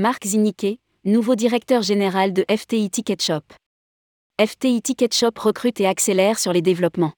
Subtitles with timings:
[0.00, 3.40] Marc Ziniquet, nouveau directeur général de FTI Ticket Shop.
[4.40, 7.14] FTI Ticket Shop recrute et accélère sur les développements.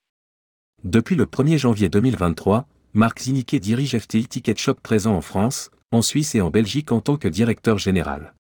[0.83, 6.01] Depuis le 1er janvier 2023, Marc Ziniquet dirige FTI Ticket Shop présent en France, en
[6.01, 8.33] Suisse et en Belgique en tant que directeur général.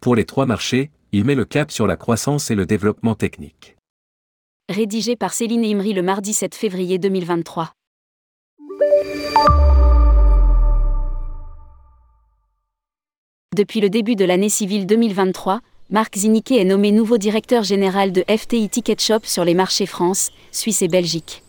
[0.00, 3.76] Pour les trois marchés, il met le cap sur la croissance et le développement technique.
[4.68, 7.72] Rédigé par Céline Imri le mardi 7 février 2023.
[13.54, 18.24] Depuis le début de l'année civile 2023, Marc Ziniquet est nommé nouveau directeur général de
[18.28, 21.44] FTI Ticket Shop sur les marchés France, Suisse et Belgique.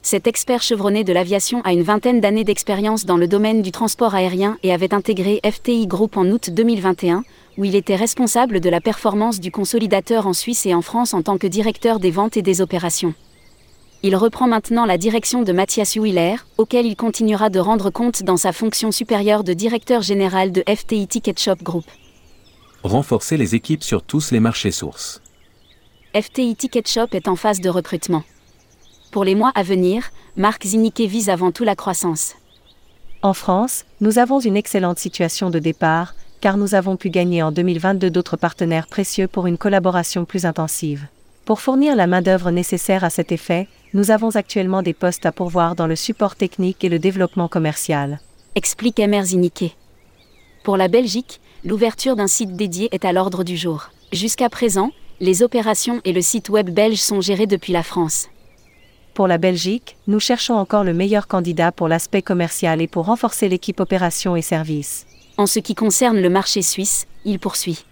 [0.00, 4.14] Cet expert chevronné de l'aviation a une vingtaine d'années d'expérience dans le domaine du transport
[4.14, 7.22] aérien et avait intégré FTI Group en août 2021,
[7.58, 11.20] où il était responsable de la performance du consolidateur en Suisse et en France en
[11.20, 13.12] tant que directeur des ventes et des opérations.
[14.02, 18.36] Il reprend maintenant la direction de Mathias Wheeler, auquel il continuera de rendre compte dans
[18.36, 21.86] sa fonction supérieure de directeur général de FTI Ticket Shop Group.
[22.82, 25.22] Renforcer les équipes sur tous les marchés sources.
[26.14, 28.22] FTI Ticket Shop est en phase de recrutement.
[29.10, 32.34] Pour les mois à venir, Marc Ziniquet vise avant tout la croissance.
[33.22, 37.50] En France, nous avons une excellente situation de départ, car nous avons pu gagner en
[37.50, 41.06] 2022 d'autres partenaires précieux pour une collaboration plus intensive.
[41.46, 45.76] Pour fournir la main-d'œuvre nécessaire à cet effet, nous avons actuellement des postes à pourvoir
[45.76, 48.18] dans le support technique et le développement commercial.
[48.56, 49.72] Explique Emer Ziniquet.
[50.64, 53.90] Pour la Belgique, l'ouverture d'un site dédié est à l'ordre du jour.
[54.12, 58.26] Jusqu'à présent, les opérations et le site web belge sont gérés depuis la France.
[59.14, 63.48] Pour la Belgique, nous cherchons encore le meilleur candidat pour l'aspect commercial et pour renforcer
[63.48, 65.06] l'équipe opération et services.
[65.36, 67.84] En ce qui concerne le marché suisse, il poursuit.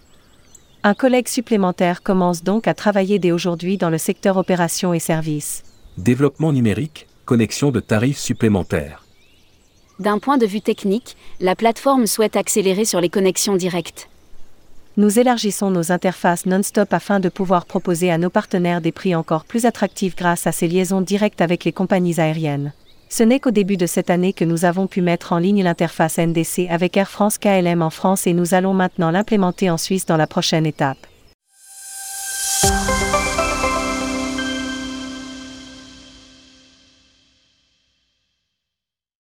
[0.87, 5.63] Un collègue supplémentaire commence donc à travailler dès aujourd'hui dans le secteur opération et services.
[5.97, 9.03] Développement numérique, connexion de tarifs supplémentaires.
[9.97, 14.09] D'un point de vue technique, la plateforme souhaite accélérer sur les connexions directes.
[14.95, 19.45] Nous élargissons nos interfaces non-stop afin de pouvoir proposer à nos partenaires des prix encore
[19.45, 22.73] plus attractifs grâce à ces liaisons directes avec les compagnies aériennes.
[23.09, 26.17] Ce n'est qu'au début de cette année que nous avons pu mettre en ligne l'interface
[26.17, 30.17] NDC avec Air France KLM en France et nous allons maintenant l'implémenter en Suisse dans
[30.17, 30.97] la prochaine étape.